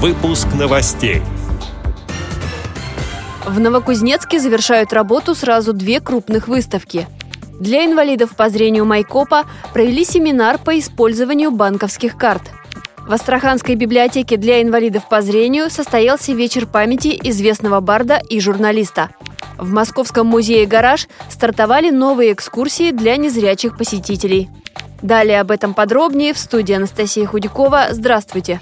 Выпуск 0.00 0.46
новостей. 0.56 1.22
В 3.44 3.58
Новокузнецке 3.58 4.38
завершают 4.38 4.92
работу 4.92 5.34
сразу 5.34 5.72
две 5.72 5.98
крупных 5.98 6.46
выставки. 6.46 7.08
Для 7.58 7.84
инвалидов 7.84 8.36
по 8.36 8.48
зрению 8.48 8.84
Майкопа 8.84 9.46
провели 9.72 10.04
семинар 10.04 10.58
по 10.58 10.78
использованию 10.78 11.50
банковских 11.50 12.16
карт. 12.16 12.42
В 13.08 13.12
Астраханской 13.12 13.74
библиотеке 13.74 14.36
для 14.36 14.62
инвалидов 14.62 15.08
по 15.08 15.20
зрению 15.20 15.68
состоялся 15.68 16.32
вечер 16.32 16.66
памяти 16.66 17.18
известного 17.24 17.80
барда 17.80 18.22
и 18.30 18.38
журналиста. 18.38 19.10
В 19.56 19.72
Московском 19.72 20.28
музее 20.28 20.66
«Гараж» 20.66 21.08
стартовали 21.28 21.90
новые 21.90 22.34
экскурсии 22.34 22.92
для 22.92 23.16
незрячих 23.16 23.76
посетителей. 23.76 24.48
Далее 25.02 25.40
об 25.40 25.50
этом 25.50 25.74
подробнее 25.74 26.34
в 26.34 26.38
студии 26.38 26.74
Анастасия 26.74 27.26
Худякова. 27.26 27.88
Здравствуйте! 27.90 28.60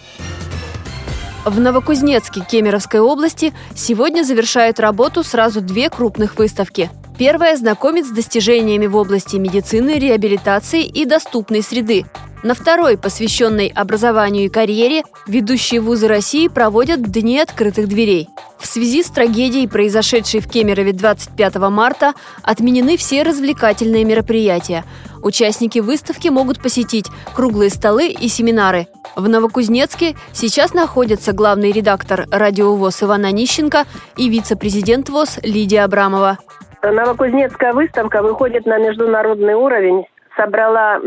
В 1.46 1.60
Новокузнецке 1.60 2.40
Кемеровской 2.40 2.98
области 2.98 3.54
сегодня 3.72 4.24
завершают 4.24 4.80
работу 4.80 5.22
сразу 5.22 5.60
две 5.60 5.88
крупных 5.88 6.38
выставки. 6.38 6.90
Первая 7.18 7.56
знакомит 7.56 8.04
с 8.04 8.10
достижениями 8.10 8.86
в 8.86 8.96
области 8.96 9.36
медицины, 9.36 10.00
реабилитации 10.00 10.82
и 10.82 11.04
доступной 11.04 11.62
среды. 11.62 12.04
На 12.46 12.54
второй, 12.54 12.96
посвященной 12.96 13.72
образованию 13.74 14.44
и 14.44 14.48
карьере, 14.48 15.02
ведущие 15.26 15.80
вузы 15.80 16.06
России 16.06 16.46
проводят 16.46 17.02
Дни 17.02 17.40
открытых 17.40 17.88
дверей. 17.88 18.28
В 18.56 18.66
связи 18.66 19.02
с 19.02 19.10
трагедией, 19.10 19.66
произошедшей 19.66 20.38
в 20.38 20.48
Кемерове 20.48 20.92
25 20.92 21.56
марта, 21.70 22.12
отменены 22.44 22.96
все 22.98 23.24
развлекательные 23.24 24.04
мероприятия. 24.04 24.84
Участники 25.24 25.80
выставки 25.80 26.28
могут 26.28 26.62
посетить 26.62 27.06
круглые 27.34 27.68
столы 27.68 28.10
и 28.10 28.28
семинары. 28.28 28.86
В 29.16 29.28
Новокузнецке 29.28 30.14
сейчас 30.32 30.72
находятся 30.72 31.32
главный 31.32 31.72
редактор 31.72 32.28
радиовоз 32.30 33.02
Иван 33.02 33.24
Онищенко 33.24 33.86
и 34.16 34.28
вице-президент 34.28 35.08
ВОЗ 35.08 35.40
Лидия 35.42 35.82
Абрамова. 35.82 36.38
Новокузнецкая 36.80 37.72
выставка 37.72 38.22
выходит 38.22 38.66
на 38.66 38.78
международный 38.78 39.54
уровень, 39.54 40.04
собрала 40.36 41.00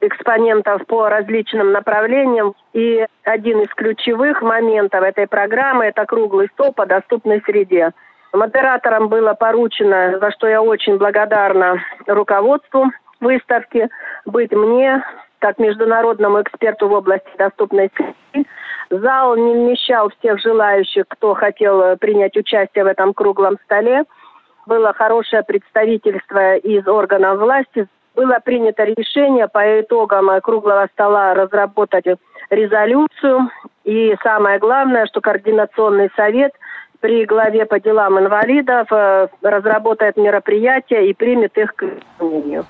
экспонентов 0.00 0.86
по 0.86 1.08
различным 1.08 1.72
направлениям. 1.72 2.54
И 2.72 3.04
один 3.24 3.60
из 3.60 3.68
ключевых 3.74 4.42
моментов 4.42 5.02
этой 5.02 5.26
программы– 5.26 5.84
это 5.86 6.06
круглый 6.06 6.48
стол 6.54 6.72
по 6.72 6.86
доступной 6.86 7.42
среде. 7.44 7.92
Модератором 8.32 9.08
было 9.08 9.34
поручено, 9.34 10.18
за 10.18 10.30
что 10.32 10.46
я 10.46 10.62
очень 10.62 10.98
благодарна 10.98 11.82
руководству 12.06 12.86
выставки, 13.20 13.88
быть 14.26 14.52
мне, 14.52 15.02
как 15.38 15.58
международному 15.58 16.42
эксперту 16.42 16.88
в 16.88 16.92
области 16.92 17.30
доступной 17.38 17.90
среды. 17.96 18.48
Зал 18.90 19.36
не 19.36 19.54
вмещал 19.54 20.10
всех 20.18 20.40
желающих, 20.40 21.04
кто 21.08 21.34
хотел 21.34 21.96
принять 21.96 22.36
участие 22.36 22.84
в 22.84 22.86
этом 22.86 23.12
круглом 23.12 23.56
столе. 23.64 24.04
Было 24.66 24.92
хорошее 24.92 25.42
представительство 25.42 26.56
из 26.56 26.86
органов 26.86 27.38
власти. 27.38 27.86
Было 28.18 28.40
принято 28.44 28.82
решение 28.82 29.46
по 29.46 29.80
итогам 29.80 30.28
круглого 30.40 30.88
стола 30.92 31.34
разработать 31.34 32.04
резолюцию. 32.50 33.48
И 33.84 34.16
самое 34.24 34.58
главное, 34.58 35.06
что 35.06 35.20
Координационный 35.20 36.10
совет 36.16 36.50
при 36.98 37.24
главе 37.26 37.64
по 37.64 37.78
делам 37.78 38.18
инвалидов 38.18 38.88
э, 38.90 39.28
разработает 39.42 40.16
мероприятия 40.16 41.08
и 41.08 41.14
примет 41.14 41.56
их 41.56 41.76
к 41.76 41.84
исполнению. 41.84 42.66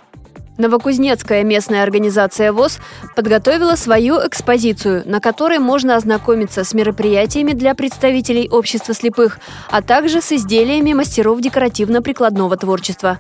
Новокузнецкая 0.59 1.45
местная 1.45 1.83
организация 1.83 2.53
ВОЗ 2.53 2.79
подготовила 3.17 3.75
свою 3.77 4.17
экспозицию, 4.17 5.03
на 5.07 5.19
которой 5.19 5.61
можно 5.61 5.97
ознакомиться 5.97 6.63
с 6.63 6.75
мероприятиями 6.75 7.53
для 7.53 7.75
представителей 7.75 8.51
общества 8.51 8.93
слепых, 8.93 9.39
а 9.71 9.81
также 9.81 10.21
с 10.21 10.31
изделиями 10.31 10.93
мастеров 10.93 11.41
декоративно-прикладного 11.41 12.59
творчества. 12.59 13.19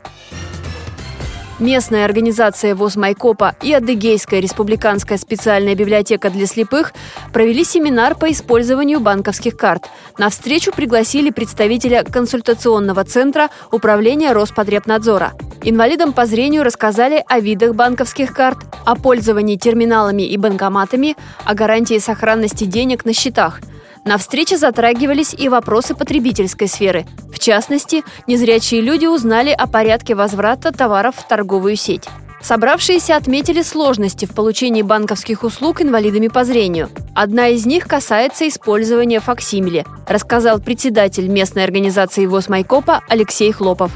Местная 1.58 2.04
организация 2.04 2.76
ВОЗ 2.76 2.94
Майкопа 2.94 3.56
и 3.62 3.72
Адыгейская 3.74 4.38
республиканская 4.38 5.18
специальная 5.18 5.74
библиотека 5.74 6.30
для 6.30 6.46
слепых 6.46 6.92
провели 7.32 7.64
семинар 7.64 8.14
по 8.14 8.30
использованию 8.30 9.00
банковских 9.00 9.56
карт. 9.56 9.90
На 10.18 10.30
встречу 10.30 10.70
пригласили 10.70 11.30
представителя 11.30 12.04
консультационного 12.04 13.02
центра 13.02 13.50
Управления 13.72 14.30
Роспотребнадзора. 14.32 15.32
Инвалидам 15.64 16.12
по 16.12 16.26
зрению 16.26 16.62
рассказали 16.62 17.24
о 17.26 17.40
видах 17.40 17.74
банковских 17.74 18.32
карт, 18.32 18.58
о 18.86 18.94
пользовании 18.94 19.56
терминалами 19.56 20.22
и 20.22 20.36
банкоматами, 20.36 21.16
о 21.44 21.54
гарантии 21.54 21.98
сохранности 21.98 22.64
денег 22.64 23.04
на 23.04 23.12
счетах– 23.12 23.60
на 24.08 24.16
встрече 24.16 24.56
затрагивались 24.56 25.34
и 25.34 25.50
вопросы 25.50 25.94
потребительской 25.94 26.66
сферы. 26.66 27.04
В 27.30 27.38
частности, 27.38 28.02
незрячие 28.26 28.80
люди 28.80 29.04
узнали 29.04 29.50
о 29.50 29.66
порядке 29.66 30.14
возврата 30.14 30.72
товаров 30.72 31.16
в 31.16 31.28
торговую 31.28 31.76
сеть. 31.76 32.08
Собравшиеся 32.40 33.16
отметили 33.16 33.60
сложности 33.60 34.24
в 34.24 34.30
получении 34.30 34.80
банковских 34.80 35.42
услуг 35.42 35.82
инвалидами 35.82 36.28
по 36.28 36.44
зрению. 36.44 36.88
Одна 37.14 37.48
из 37.48 37.66
них 37.66 37.86
касается 37.86 38.48
использования 38.48 39.20
факсимиле, 39.20 39.84
рассказал 40.06 40.58
председатель 40.58 41.28
местной 41.28 41.64
организации 41.64 42.24
ВОЗ 42.24 42.48
Майкопа 42.48 43.02
Алексей 43.10 43.52
Хлопов. 43.52 43.92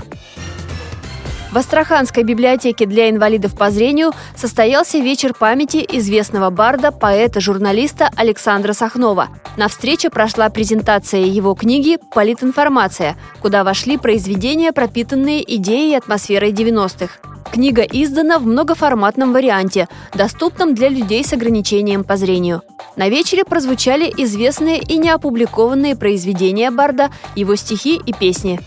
В 1.53 1.59
Астраханской 1.59 2.23
библиотеке 2.23 2.87
для 2.87 3.11
инвалидов 3.11 3.55
по 3.55 3.71
зрению 3.71 4.13
состоялся 4.35 4.97
вечер 4.97 5.35
памяти 5.35 5.85
известного 5.87 6.49
барда, 6.49 6.93
поэта, 6.93 7.43
журналиста 7.43 8.09
Александра 8.17 8.73
Сахнова. 8.73 9.29
На 9.59 9.69
встрече 9.69 10.09
прошла 10.09 10.49
презентация 10.49 11.21
его 11.21 11.55
книги 11.55 11.99
«Политинформация», 12.15 13.19
куда 13.43 13.65
вошли 13.65 13.99
произведения, 13.99 14.73
пропитанные 14.73 15.45
идеей 15.57 15.93
и 15.93 15.97
атмосферой 15.97 16.53
90-х. 16.53 17.19
Книга 17.53 17.83
издана 17.83 18.39
в 18.39 18.47
многоформатном 18.47 19.35
варианте, 19.35 19.89
доступном 20.15 20.75
для 20.75 20.89
людей 20.89 21.23
с 21.23 21.35
ограничением 21.35 22.03
по 22.03 22.17
зрению. 22.17 22.63
На 22.97 23.11
вечере 23.11 23.45
прозвучали 23.45 24.11
известные 24.17 24.79
и 24.79 24.97
неопубликованные 24.97 25.97
произведения 25.97 26.71
Барда, 26.71 27.11
его 27.37 27.57
стихи 27.57 28.01
и 28.07 28.15
песни. 28.15 28.59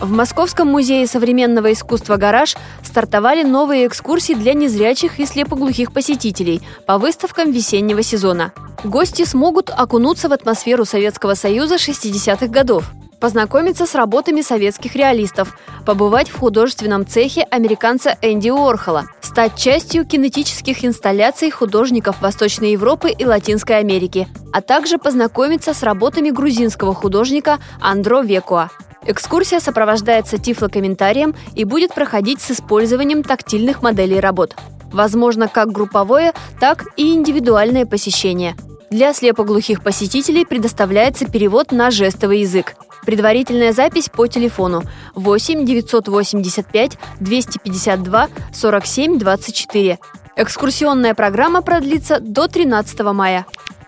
В 0.00 0.10
Московском 0.10 0.68
музее 0.68 1.06
современного 1.06 1.72
искусства 1.72 2.16
«Гараж» 2.16 2.56
стартовали 2.82 3.42
новые 3.42 3.86
экскурсии 3.86 4.32
для 4.32 4.54
незрячих 4.54 5.20
и 5.20 5.26
слепоглухих 5.26 5.92
посетителей 5.92 6.62
по 6.86 6.96
выставкам 6.96 7.50
весеннего 7.50 8.02
сезона. 8.02 8.54
Гости 8.82 9.26
смогут 9.26 9.68
окунуться 9.68 10.30
в 10.30 10.32
атмосферу 10.32 10.86
Советского 10.86 11.34
Союза 11.34 11.74
60-х 11.74 12.46
годов, 12.46 12.90
познакомиться 13.20 13.84
с 13.84 13.94
работами 13.94 14.40
советских 14.40 14.96
реалистов, 14.96 15.54
побывать 15.84 16.30
в 16.30 16.38
художественном 16.38 17.06
цехе 17.06 17.42
американца 17.42 18.16
Энди 18.22 18.48
Уорхола, 18.48 19.04
стать 19.20 19.56
частью 19.56 20.06
кинетических 20.06 20.82
инсталляций 20.82 21.50
художников 21.50 22.22
Восточной 22.22 22.72
Европы 22.72 23.10
и 23.10 23.26
Латинской 23.26 23.76
Америки, 23.76 24.28
а 24.54 24.62
также 24.62 24.96
познакомиться 24.96 25.74
с 25.74 25.82
работами 25.82 26.30
грузинского 26.30 26.94
художника 26.94 27.58
Андро 27.82 28.22
Векуа. 28.22 28.70
Экскурсия 29.10 29.58
сопровождается 29.58 30.38
тифлокомментарием 30.38 31.34
и 31.56 31.64
будет 31.64 31.92
проходить 31.92 32.40
с 32.40 32.52
использованием 32.52 33.24
тактильных 33.24 33.82
моделей 33.82 34.20
работ. 34.20 34.54
Возможно 34.92 35.48
как 35.48 35.72
групповое, 35.72 36.32
так 36.60 36.84
и 36.96 37.12
индивидуальное 37.12 37.86
посещение. 37.86 38.54
Для 38.88 39.12
слепоглухих 39.12 39.82
посетителей 39.82 40.44
предоставляется 40.44 41.26
перевод 41.26 41.72
на 41.72 41.90
жестовый 41.90 42.42
язык. 42.42 42.76
Предварительная 43.04 43.72
запись 43.72 44.08
по 44.08 44.28
телефону 44.28 44.84
8 45.16 45.64
985 45.66 46.98
252 47.18 48.28
47 48.52 49.18
24. 49.18 49.98
Экскурсионная 50.36 51.14
программа 51.14 51.62
продлится 51.62 52.20
до 52.20 52.46
13 52.46 53.00
мая. 53.00 53.44